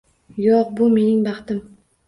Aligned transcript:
Yo`q, 0.45 0.61
bu 0.81 0.89
mening 0.95 1.21
baxtim 1.29 1.63